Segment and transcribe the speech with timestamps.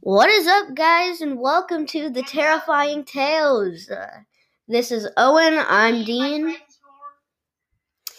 [0.00, 3.88] What is up, guys, and welcome to the Terrifying Tales.
[3.90, 4.20] Uh,
[4.66, 5.58] this is Owen.
[5.68, 6.54] I'm Dean.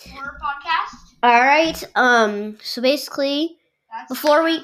[0.05, 1.15] Podcast.
[1.23, 1.81] All right.
[1.95, 2.57] Um.
[2.61, 3.57] So basically,
[3.91, 4.63] That's Before we-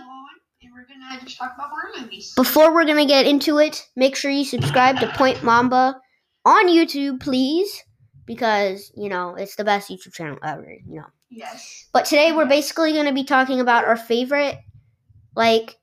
[0.74, 2.34] we're gonna just talk about horror movies.
[2.36, 6.00] before we're gonna get into it, make sure you subscribe to Point Mamba
[6.46, 7.82] on YouTube, please,
[8.26, 10.70] because you know it's the best YouTube channel ever.
[10.86, 11.08] You know.
[11.30, 11.88] Yes.
[11.94, 14.58] But today we're basically gonna be talking about our favorite,
[15.36, 15.78] like,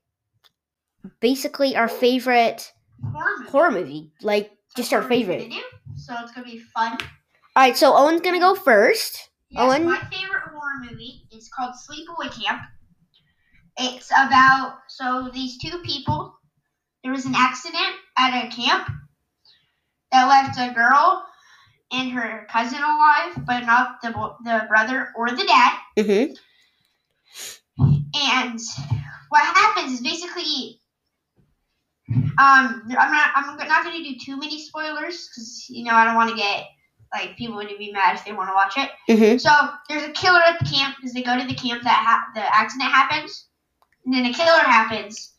[1.19, 2.71] basically our favorite
[3.11, 3.49] Horror movie.
[3.51, 5.39] horror movie, like just our favorite.
[5.41, 5.61] video,
[5.95, 6.97] So it's gonna be fun.
[7.55, 7.77] All right.
[7.77, 9.29] So Owen's gonna go first.
[9.49, 9.85] Yes, Owen?
[9.85, 12.61] my favorite horror movie is called Sleepaway Camp.
[13.77, 16.33] It's about so these two people.
[17.03, 18.87] There was an accident at a camp
[20.11, 21.25] that left a girl
[21.91, 24.11] and her cousin alive, but not the
[24.43, 25.77] the brother or the dad.
[25.97, 26.33] Mm-hmm.
[28.15, 28.59] And
[29.29, 30.79] what happens is basically,
[32.11, 36.05] um, I'm not I'm not going to do too many spoilers because you know I
[36.05, 36.65] don't want to get
[37.13, 38.89] like people to be mad if they want to watch it.
[39.09, 39.37] Mm-hmm.
[39.37, 39.49] So
[39.87, 42.55] there's a killer at the camp because they go to the camp that ha- the
[42.55, 43.47] accident happens,
[44.05, 45.31] and then a killer happens.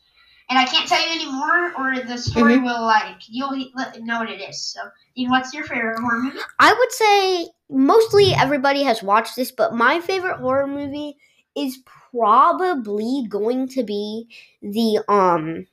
[0.51, 2.65] And I can't tell you anymore, or the story Mhm.
[2.65, 4.63] will like you'll let- know what it is.
[4.63, 4.81] So,
[5.17, 6.39] Dean, what's your favorite horror movie?
[6.61, 11.17] I would say mostly everybody has watched this, but my favorite horror movie
[11.57, 11.79] is
[12.11, 14.29] probably going to be
[14.63, 15.67] the um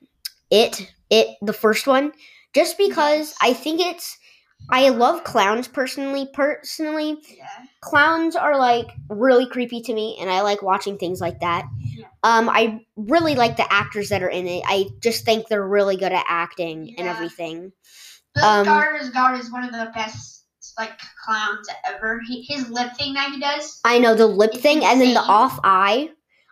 [0.51, 2.11] it it the first one
[2.53, 3.33] just because.
[3.41, 4.17] I think it's
[4.69, 7.47] I love clowns personally personally Yeah.
[7.81, 11.65] clowns are like really creepy to me and I like watching things like that.
[11.81, 12.05] Yeah.
[12.23, 14.63] Um I really like the actors that are in it.
[14.67, 17.13] I just think they're really good at acting and Yeah.
[17.15, 17.71] everything.
[18.35, 20.45] Bill Um, Skarsgård is one of the best
[20.77, 20.91] like
[21.25, 22.21] clowns ever.
[22.27, 23.79] He, his lip thing that he does.
[23.83, 26.11] I know the lip thing and then the off eye.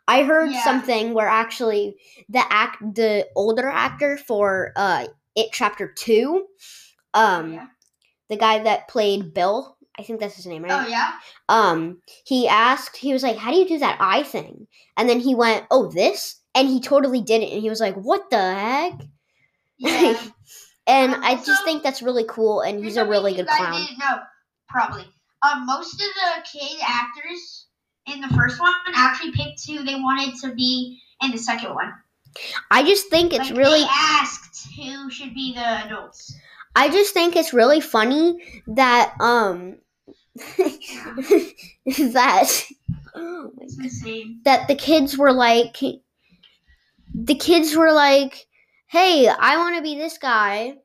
[0.10, 0.64] I heard Yeah.
[0.64, 1.96] something where actually
[2.30, 6.46] the act the older actor for uh It Chapter 2
[7.14, 7.68] um yeah.
[8.30, 10.86] the guy that played Bill, I think that's his name, right?
[10.86, 11.12] Oh yeah.
[11.48, 14.68] Um he asked he was like, "How do you do that eye thing?"
[14.98, 17.96] And then he went, "Oh, this?" And he totally did it and he was like,
[17.96, 19.02] "What the heck?"
[19.78, 20.20] Yeah.
[20.88, 23.74] And Um, I just think that's really cool and he's a really good clown.
[23.80, 24.18] Didn't know,
[24.68, 25.06] probably.
[25.46, 27.68] Um, most of the kid actors
[28.14, 31.94] in the first one actually picked who they wanted to be in the second one.
[32.72, 36.36] I just think it's like, really they asked who should be the adults.
[36.76, 39.78] I just think it's really funny that um
[40.36, 42.64] that
[43.16, 44.42] my It's insane.
[44.46, 45.78] that the kids were like
[47.14, 48.46] the kids were like
[48.88, 50.76] hey i want to be this guy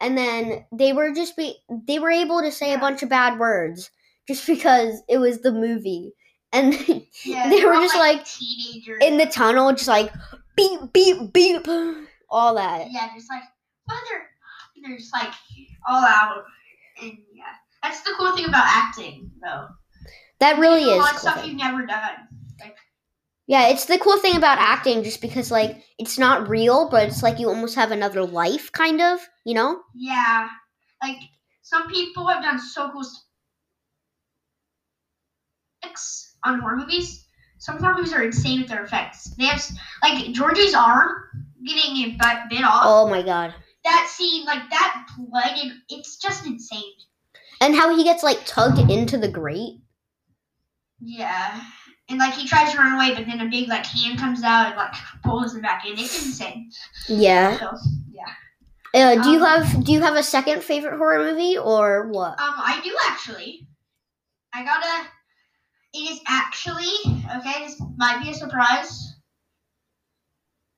[0.00, 1.56] and then they were just be
[1.86, 3.90] they were able to say a bunch of bad words
[4.26, 6.12] just because it was the movie
[6.54, 6.74] and
[7.24, 9.02] Yeah, They were just, like, teenagers.
[9.02, 10.12] in the tunnel just like
[10.56, 11.66] beep beep beep
[12.30, 13.42] all that yeah, just like
[13.88, 14.26] mother.
[14.82, 15.32] They're just like
[15.88, 16.44] all out,
[17.02, 17.44] and yeah,
[17.82, 19.68] that's the cool thing about acting, though.
[20.40, 21.50] that really You a is lot a of cool stuff thing.
[21.50, 22.28] you've never done.
[22.60, 22.76] Like
[23.46, 27.22] yeah it's the cool thing about acting just because like it's not real but it's
[27.22, 30.48] like you almost have another life kind of you know Yeah,
[31.02, 31.16] like
[31.62, 33.04] some people have done so cool
[36.44, 37.26] on horror movies.
[37.58, 39.30] Some horror movies are insane with their effects.
[39.36, 39.62] They have
[40.02, 41.08] like Georgie's arm
[41.64, 42.82] getting it bit, bit off.
[42.84, 46.92] oh my god That scene, like that blood, and it's just insane.
[47.60, 49.78] and how he gets like tugged into the grate
[51.00, 51.60] Yeah,
[52.08, 54.68] and like he tries to run away, but then a big like hand comes out
[54.68, 55.92] and like pulls him back in.
[55.98, 56.70] It's insane.
[57.08, 57.76] yeah So
[58.12, 58.22] yeah.
[58.94, 62.38] Uh, do you Um, have do you have a second favorite horror movie or what?
[62.40, 63.66] Um, I do actually.
[64.52, 65.08] I gotta.
[65.94, 66.92] It is actually
[67.36, 67.64] okay.
[67.64, 69.14] This might be a surprise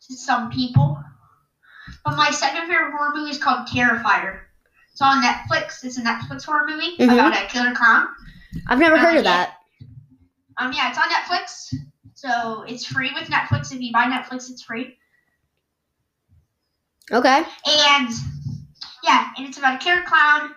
[0.03, 0.99] to some people,
[2.05, 4.41] but my second favorite horror movie is called Terrifier.
[4.93, 5.83] It's on Netflix.
[5.85, 7.15] It's a Netflix horror movie Mhm.
[7.15, 8.09] about a killer clown.
[8.69, 9.59] I've never I heard of like that.
[10.59, 11.75] Um, yeah, it's on Netflix,
[12.15, 13.73] so it's free with Netflix.
[13.73, 14.99] If you buy Netflix, it's free.
[17.11, 17.39] Okay.
[17.67, 18.11] And
[19.03, 20.55] yeah, and it's about a killer clown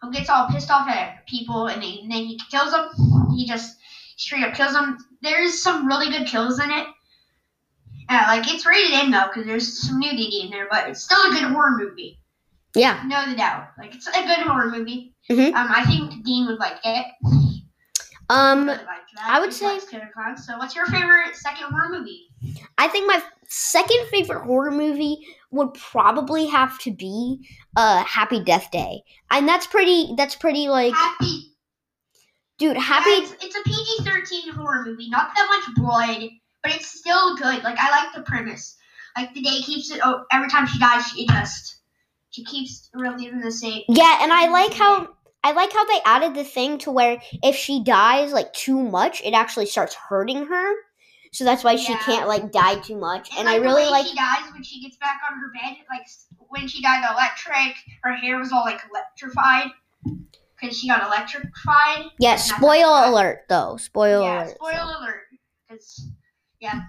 [0.00, 2.90] who gets all pissed off at people, and then, and then he kills them.
[3.36, 3.78] He just
[4.16, 4.98] straight up kills them.
[5.22, 6.86] There's some really good kills in it.
[8.10, 11.20] Yeah, like it's rated M though, because there's some nudity in there, but it's still
[11.30, 12.18] a good horror movie.
[12.74, 13.02] Yeah.
[13.06, 13.68] No doubt.
[13.78, 15.14] Like it's a good horror movie.
[15.30, 15.54] Mhm.
[15.54, 17.06] Um, I think Dean would like it.
[18.28, 18.86] Um, Really like.
[19.22, 19.78] I would He say-.
[19.78, 22.28] So, what's your favorite second horror movie?
[22.78, 28.70] I think my second favorite horror movie would probably have to be uh Happy Death
[28.70, 29.02] Day.
[29.30, 31.51] And that's pretty that's pretty like Happy
[32.62, 35.08] dude, Yeah, Happy it's, it's a PG thirteen horror movie.
[35.10, 36.28] Not that much blood,
[36.62, 37.62] but it's still good.
[37.62, 38.76] Like I like the premise.
[39.16, 40.00] like the day keeps it.
[40.02, 41.76] Oh, every time she dies, she just
[42.30, 43.82] she keeps reliving the same.
[43.88, 45.08] Yeah, and I like how
[45.44, 49.20] I like how they added the thing to where if she dies like too much,
[49.22, 50.74] it actually starts hurting her.
[51.32, 51.98] So that's why she Yeah.
[51.98, 53.30] can't like die too much.
[53.36, 55.78] And, I like, the really like she dies when she gets back on her bed.
[55.90, 56.06] Like
[56.48, 59.70] when she died electric, her hair was all like electrified
[60.62, 62.06] because she got electrified.
[62.18, 62.36] yeah.
[62.36, 63.76] Spoil alert though.
[63.76, 64.54] Spoil yeah, alert.
[64.54, 65.22] spoiler alert.
[65.68, 66.06] Cause
[66.60, 66.82] yeah,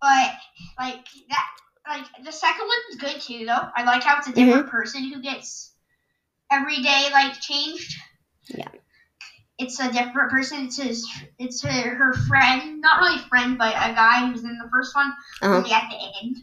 [0.00, 0.32] but
[0.78, 1.46] like that,
[1.88, 3.68] like the second one's good too though.
[3.76, 4.76] I like how it's a different Mm-hmm.
[4.76, 5.74] person who gets
[6.50, 7.96] every day like changed.
[8.48, 8.68] Yeah.
[9.58, 10.66] It's a different person.
[10.66, 11.08] It's his.
[11.38, 15.12] It's her, her friend, not really friend, but a guy who's in the first one.
[15.40, 15.56] Uh-huh.
[15.56, 16.36] Only at the end.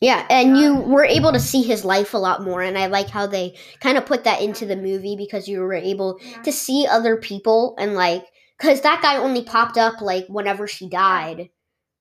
[0.00, 2.86] Yeah, and you um, were able to see his life a lot more, and I
[2.86, 6.50] like how they kind of put that into the movie because you were able to
[6.50, 8.24] see other people and like,
[8.58, 11.50] because that guy only popped up like whenever she died,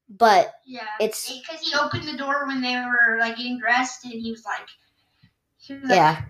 [0.09, 0.85] but Yeah.
[1.01, 4.45] It's- because he opened the door when they were like getting dressed, and he was
[4.45, 4.67] like,
[5.57, 6.21] he was like, yeah,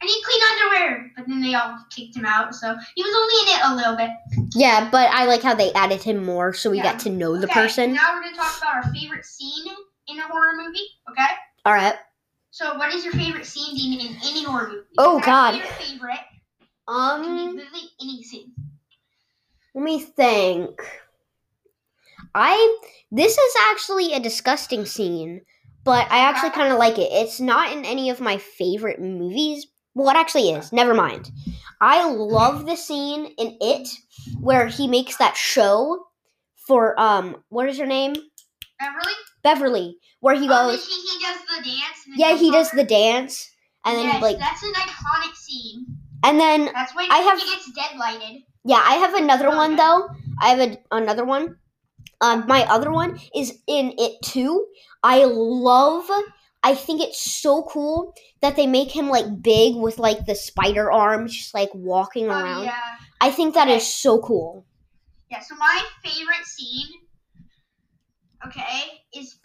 [0.00, 1.10] I need clean underwear.
[1.16, 3.96] But then they all kicked him out, so he was only in it a little
[3.96, 4.50] bit.
[4.54, 6.84] yeah, but I like how they added him more so we Yeah.
[6.92, 7.92] got to know the Okay, person.
[7.94, 9.74] Now we're gonna talk about our favorite scene
[10.08, 10.86] in a horror movie.
[11.10, 11.26] Okay.
[11.64, 11.94] All right,
[12.50, 14.86] So, what is your favorite scene in, in any horror movie?
[14.98, 15.66] Oh, It doesn't have to God.
[15.66, 16.20] Your favorite?
[16.60, 18.52] It can be um, literally any scene.
[19.74, 20.80] let me think.
[22.34, 22.78] I
[23.10, 25.42] this is actually a disgusting scene,
[25.84, 27.08] but I actually kind of like it.
[27.12, 29.66] It's not in any of my favorite movies.
[29.94, 30.72] Well, it actually is.
[30.72, 31.30] Never mind.
[31.80, 33.88] I love the scene in It
[34.40, 36.04] where he makes that show
[36.66, 38.14] for um what is her name?
[38.78, 39.12] Beverly.
[39.42, 40.86] Beverly, where he Oh, goes.
[40.86, 41.98] he, he does the dance.
[42.16, 43.50] Yeah, he does the dance,
[43.84, 45.86] and then yes, like, that's an iconic scene.
[46.24, 48.44] and then That's when I have- he gets deadlighted.
[48.64, 50.08] Yeah, I have another Oh, one though.
[50.40, 51.56] I have a, another one.
[52.20, 54.66] Um, my other one is in it too.
[55.02, 56.10] I love.
[56.62, 60.90] I think it's so cool that they make him like big with like the spider
[60.92, 62.42] arms, just like walking around.
[62.42, 62.64] Oh around.
[62.64, 62.96] yeah.
[63.20, 63.84] I think that is Okay.
[63.84, 64.66] so cool.
[65.30, 66.88] Yeah, so my favorite scene,
[68.46, 68.67] okay, is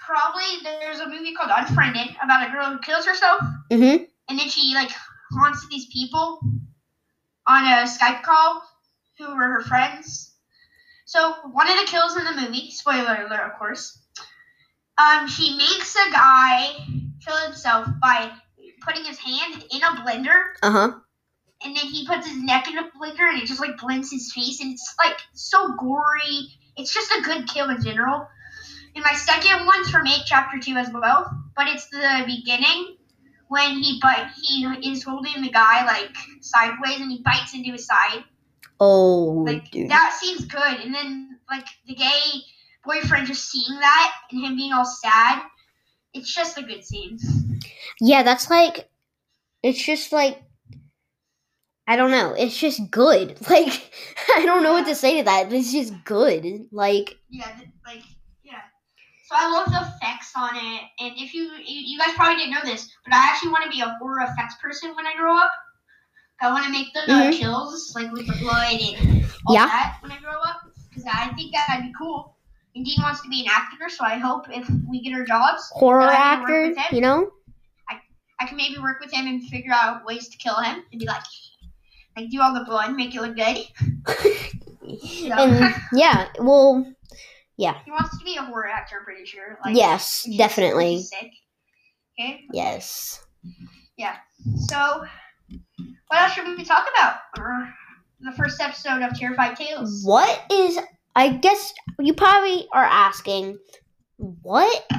[0.06, 3.40] probably there's a movie called Unfriended about a girl who kills herself,
[3.72, 4.04] Mm-hmm.
[4.30, 4.92] and then she like
[5.32, 6.40] haunts these people
[7.48, 8.62] on a Skype call
[9.18, 10.34] who were her friends.
[11.06, 14.00] So one of the kills in the movie, spoiler alert, of course,
[14.98, 16.76] um, she makes a guy
[17.26, 18.32] kill himself by
[18.86, 20.92] putting his hand in a blender Uh huh.
[21.64, 24.32] and then he puts his neck in a blender and it just like blends his
[24.34, 26.50] face and it's like so gory.
[26.78, 28.28] It's just a good kill in general.
[28.96, 32.98] And my second one's from It Chapter Two as well, but it's the beginning
[33.48, 37.86] when he bite he is holding the guy like sideways and he bites into his
[37.86, 38.24] side.
[38.80, 39.90] Oh, Like dude.
[39.90, 40.80] that seems good.
[40.82, 42.22] And then like the gay
[42.86, 45.44] boyfriend just seeing that and him being all sad.
[46.14, 47.18] It's just a good scene.
[48.00, 48.90] yeah, that's like.
[49.64, 50.42] It's just like.
[51.88, 52.34] I don't know.
[52.38, 53.38] It's just good.
[53.50, 53.92] Like
[54.36, 55.52] I don't know what to say to that.
[55.52, 56.46] It's just good.
[56.72, 57.50] Like Yeah,
[57.86, 58.04] like.
[59.26, 62.64] So I love the effects on it, and if you you, guys probably didn't know
[62.66, 65.52] this, but I actually want to be a horror effects person when I grow up.
[66.42, 67.32] I want to make the uh, Mhm.
[67.34, 69.66] kills like with the blood and all Yeah.
[69.68, 72.36] that when I grow up, because I think that'd be cool.
[72.76, 75.70] And Dean wants to be an actor, so I hope if we get our jobs,
[75.74, 76.76] horror actor, him.
[76.92, 77.32] you know.
[77.90, 78.02] I
[78.42, 81.06] I can maybe work with him and figure out ways to kill him and be
[81.06, 81.24] like,
[82.18, 83.58] like do all the blood, make it look good.
[85.38, 86.86] and yeah, well,
[87.58, 89.58] He wants to be a horror actor, I'm pretty sure.
[89.64, 91.32] Like, yes, definitely, Sick.
[92.20, 92.42] Okay.
[92.52, 93.24] yes.
[93.98, 94.16] Yeah.
[94.68, 95.04] So,
[96.08, 97.18] what else should we talk about?
[97.38, 97.70] Or
[98.22, 100.04] the first episode of Terrified Tales.
[100.04, 100.80] What is?
[101.16, 103.60] I guess you probably are asking,
[104.18, 104.92] what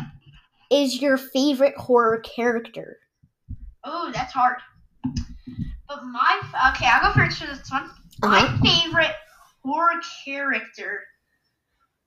[0.71, 2.99] is your favorite horror character?
[3.85, 4.57] Oh, that's hard.
[5.89, 6.41] But my
[6.75, 7.91] okay, I'll go first for this one.
[8.23, 8.29] Uh-huh.
[8.29, 9.15] My favorite
[9.65, 11.03] horror character.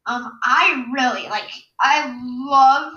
[0.08, 1.50] Um, I really like.
[1.82, 2.94] I love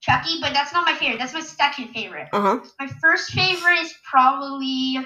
[0.00, 1.18] Chucky, but that's not my favorite.
[1.18, 2.28] That's my second favorite.
[2.32, 2.60] Uh huh.
[2.78, 4.98] My first favorite is probably.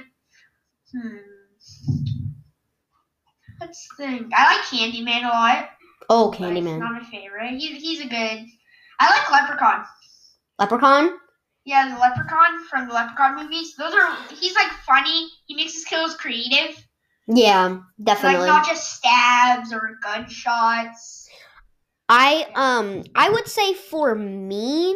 [0.92, 1.16] Hmm.
[3.60, 4.32] Let's think.
[4.34, 5.68] I like Candyman a lot.
[6.10, 7.56] Oh, Candyman, not my favorite.
[7.56, 8.44] He's, he's a good.
[8.98, 9.84] I like Leprechaun.
[10.58, 11.18] Leprechaun.
[11.64, 13.74] Yeah, the Leprechaun from the Leprechaun movies.
[13.76, 14.16] Those are.
[14.38, 15.28] He's like funny.
[15.46, 16.85] He makes his kills creative.
[17.28, 18.40] Yeah, definitely.
[18.40, 21.28] Like not just stabs or gunshots.
[22.08, 24.94] I um I would say for me,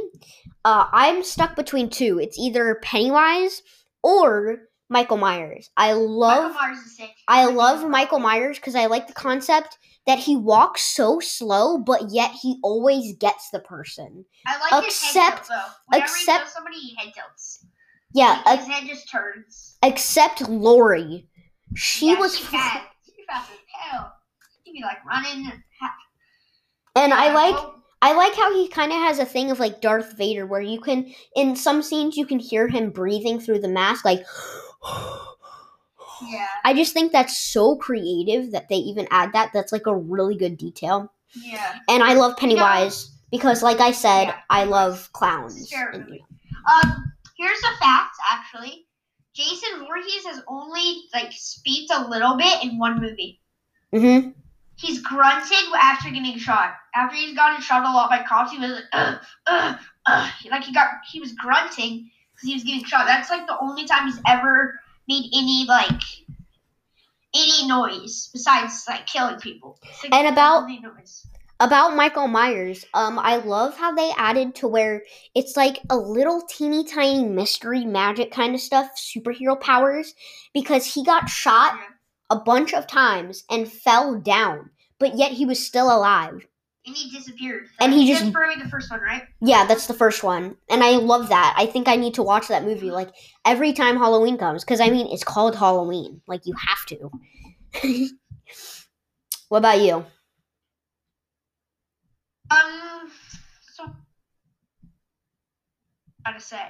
[0.64, 2.18] uh I'm stuck between two.
[2.20, 3.62] It's either Pennywise
[4.02, 4.58] or
[4.88, 5.70] Michael Myers.
[5.76, 7.00] I Michael love Myers is.
[7.26, 12.10] I love Michael Myers because I like the concept that he walks so slow, but
[12.10, 14.24] yet he always gets the person.
[14.46, 15.72] I like his head Except- tilt though.
[15.88, 17.66] Whenever except- he somebody, he head tilts.
[18.12, 19.76] Yeah, Like, ex- his head just turns.
[19.84, 21.28] except Laurie.
[21.74, 22.84] She yeah, was She fast.
[23.06, 23.58] She fast as
[23.90, 24.12] hell.
[24.64, 25.44] He'd be like running.
[25.44, 25.94] Ha-
[26.96, 27.56] and I like
[28.02, 30.80] I like how he kind of has a thing of like Darth Vader where you
[30.80, 34.24] can in some scenes you can hear him breathing through the mask like
[36.22, 36.46] Yeah.
[36.64, 39.52] I just think that's so creative that they even add that.
[39.54, 41.12] That's like a really good detail.
[41.34, 41.78] Yeah.
[41.88, 45.66] And I love Pennywise because like I said, Yeah, I love clowns.
[45.68, 46.24] Scary And- movie.
[46.70, 48.86] Um, here's a fact actually.
[49.34, 53.40] Jason Voorhees has only like speaks a little bit in one movie.
[53.92, 54.34] Mhm.
[54.76, 56.74] He's grunted after getting shot.
[56.94, 59.20] After he's gotten shot a lot by cops, he was like, ugh,
[60.06, 60.30] ugh.
[60.50, 63.06] like he got he was grunting because he was getting shot.
[63.06, 66.00] That's like the only time he's ever made any like
[67.34, 69.78] any noise besides like killing people.
[70.02, 70.68] Like, And about-.
[71.60, 75.02] About Michael Myers, um, I love how they added to where
[75.34, 80.14] it's like a little teeny tiny mystery magic kind of stuff, superhero powers,
[80.54, 81.78] because he got shot
[82.30, 86.46] a bunch of times and fell down, but yet he was still alive.
[86.86, 87.66] And he disappeared.
[87.78, 89.24] And he just- That's probably the first one, right?
[89.42, 90.56] Yeah, that's the first one.
[90.70, 91.54] And I love that.
[91.58, 93.10] I think I need to watch that movie like
[93.44, 96.22] every time Halloween comes because I mean, it's called Halloween.
[96.26, 97.10] Like you have to.
[99.50, 100.06] what about you?
[102.50, 103.10] Um,
[103.74, 103.84] so
[106.24, 106.62] how to say?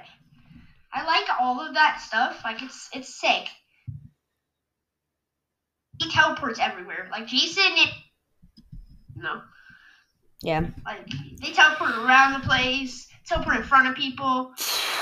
[0.93, 2.41] I like all of that stuff.
[2.43, 3.47] Like it's it's sick.
[5.99, 7.09] He teleports everywhere.
[7.11, 7.89] Like Jason, it
[9.15, 9.41] no.
[10.41, 10.67] Yeah.
[10.85, 11.07] Like
[11.41, 14.53] they teleport around the place, teleport in front of people.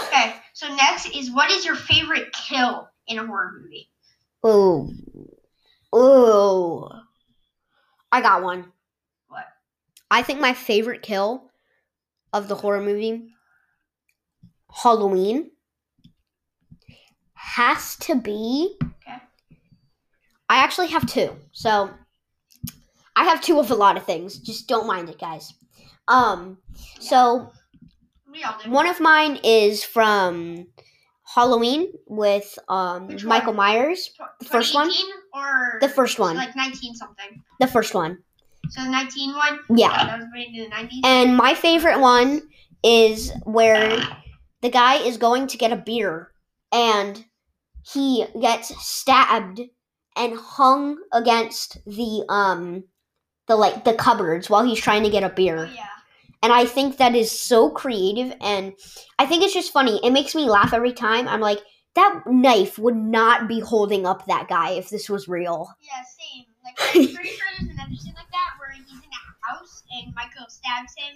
[0.07, 3.89] Okay, so next is what is your favorite kill in a horror movie?
[4.43, 4.91] Oh.
[5.91, 6.89] Oh.
[8.11, 8.71] I got one.
[10.11, 11.51] I think my favorite kill
[12.33, 13.29] of the horror movie
[14.83, 15.51] Halloween
[17.33, 19.17] has to be Okay.
[20.49, 21.35] I actually have two.
[21.51, 21.89] So
[23.15, 24.37] I have two of a lot of things.
[24.39, 25.53] Just don't mind it, guys.
[26.07, 26.57] Um
[26.99, 27.51] so
[28.31, 28.69] We all do.
[28.71, 30.67] one of mine is from
[31.35, 33.53] Halloween with um Michael?
[33.53, 34.09] Myers.
[34.39, 34.91] The first one?
[35.33, 36.35] or The first one.
[36.35, 37.43] Like 19 something.
[37.59, 38.19] The first one.
[38.69, 39.59] So the 19 one.
[39.75, 39.89] Yeah.
[40.05, 41.01] That was made in the 90s.
[41.03, 42.41] And my favorite one
[42.83, 43.99] is where
[44.61, 46.31] the guy is going to get a beer
[46.71, 47.25] and
[47.93, 49.61] he gets stabbed
[50.15, 52.83] and hung against the um
[53.47, 55.65] the like the cupboards while he's trying to get a Oh beer.
[55.73, 55.85] yeah.
[56.41, 58.73] And I think that is so creative and
[59.17, 59.99] I think it's just funny.
[60.03, 61.27] It makes me laugh every time.
[61.27, 61.59] I'm like
[61.95, 65.73] that knife would not be holding up that guy if this was real.
[65.81, 66.45] Yeah, same.
[66.77, 70.13] Like I'm pretty sure there's another scene like that where he's in a house and
[70.15, 71.15] Michael stabs him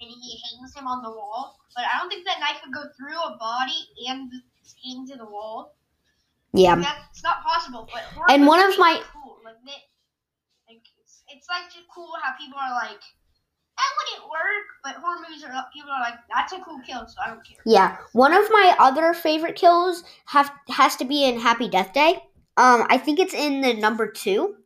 [0.00, 1.58] and he hangs him on the wall.
[1.74, 4.30] But I don't think that knife would go through a body and
[4.84, 5.74] hang to the wall.
[6.52, 6.76] Yeah.
[6.76, 7.88] That's not possible.
[7.92, 9.38] But And one of my- cool.
[9.44, 9.56] Like,
[10.68, 13.00] like it's, it's like just cool how people are like
[13.78, 17.14] that wouldn't work, but horror movies are people are like that's a cool kill, so
[17.24, 17.56] I don't care.
[17.64, 22.22] Yeah, one of my other favorite kills have has to be in Happy Death Day.
[22.58, 24.56] Um, I think it's in the number two,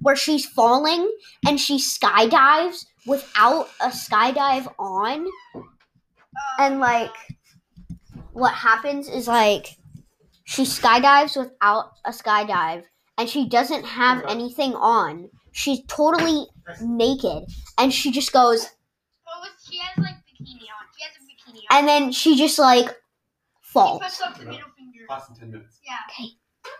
[0.00, 1.10] where she's falling
[1.46, 5.26] and she skydives without a skydive on,
[6.58, 7.10] and like,
[8.32, 9.76] what happens is like,
[10.44, 12.84] she skydives without a skydive,
[13.18, 15.28] and she doesn't have anything on.
[15.52, 16.46] She's totally
[16.82, 17.44] naked,
[17.78, 18.68] and she just goes,
[19.24, 20.86] well, she has like bikini on.
[20.96, 21.78] She has a bikini on.
[21.78, 22.92] and then she just like She
[23.72, 24.02] falls.
[24.02, 25.06] puts up the middle finger.
[25.06, 25.80] Class in 10 minutes.
[25.86, 25.94] Yeah.
[26.10, 26.28] Okay.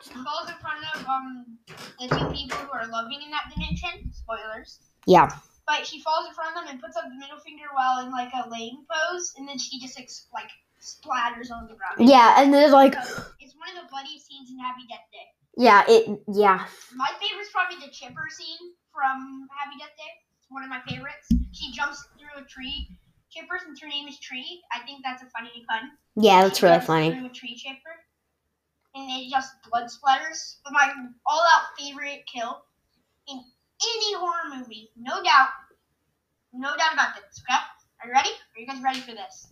[0.06, 1.58] She falls in front of um
[1.98, 4.12] the two people who are loving in that dimension.
[4.12, 4.78] Spoilers.
[5.06, 5.28] Yeah.
[5.66, 8.12] But she falls in front of them and puts up the middle finger while in
[8.12, 11.98] like a laying pose, and then she just ex- like splatters on the ground.
[12.08, 15.26] Yeah, and there's like, So, it's one of the bloodiest scenes in Happy Death Day.
[15.58, 20.12] yeah, it, yeah, My favorite's probably the chipper scene from Happy Death Day.
[20.38, 21.26] It's one of my favorites.
[21.50, 22.86] She jumps through a tree.
[23.30, 25.90] Chipper, since her name is Tree, I think that's a funny pun.
[26.14, 27.10] yeah, that's She really jumps funny.
[27.10, 27.94] Through a tree chipper,
[28.96, 30.56] and it just blood splatters.
[30.64, 30.92] But my
[31.26, 32.64] all-out favorite kill
[33.28, 33.38] in
[33.82, 35.50] any horror movie, no doubt,
[36.52, 37.42] no doubt about this.
[37.48, 37.60] Okay,
[38.02, 38.30] are you ready?
[38.30, 39.48] Are you guys ready for this?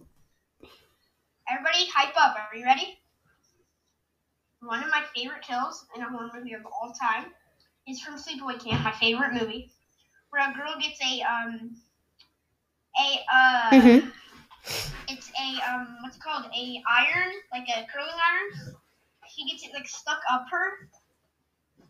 [1.51, 2.37] Everybody, hype up.
[2.39, 2.87] Are you ready?
[4.53, 7.27] One of my favorite kills in a horror movie of all time
[7.87, 9.71] is from Sleepaway Camp, my favorite movie,
[10.31, 11.77] where a girl gets a um
[12.99, 14.13] a uh Mhm.
[15.09, 18.77] it's a um what's it called a iron like a curling iron
[19.35, 20.89] he gets it like stuck up her.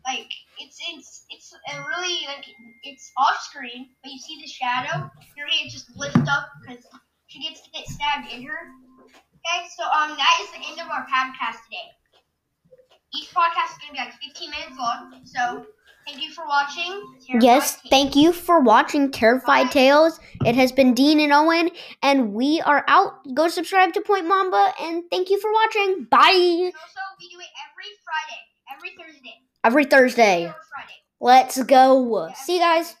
[0.05, 2.45] Like it's it's it's a really like
[2.83, 5.09] it's off screen, but you see the shadow.
[5.35, 6.85] Your hand just lifts up because
[7.27, 8.59] she gets to get stabbed in her.
[9.05, 11.89] Okay, so um that is the end of our podcast today.
[13.15, 15.21] Each podcast is gonna be like 15 minutes long.
[15.25, 15.65] So
[16.07, 17.15] thank you for watching.
[17.41, 17.87] Yes, Tales.
[17.89, 20.19] thank you for watching Terrified Tales.
[20.45, 21.69] It has been Dean and Owen,
[22.03, 23.13] and we are out.
[23.33, 26.05] Go subscribe to Point Mamba, and thank you for watching.
[26.09, 26.19] Bye.
[26.31, 28.41] And also we do it every Friday,
[28.75, 29.33] every Thursday,
[29.63, 30.43] Every Thursday.
[30.43, 30.93] every Friday.
[31.19, 32.29] Let's go.
[32.35, 32.95] See you guys.